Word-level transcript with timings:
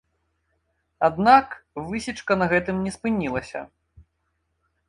Аднак 1.07 1.47
высечка 1.91 2.31
на 2.43 2.49
гэтым 2.55 2.75
не 2.87 2.91
спынілася. 2.97 3.59